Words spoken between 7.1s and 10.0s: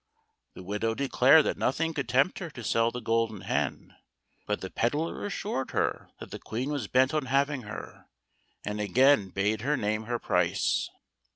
on having her, and again bade her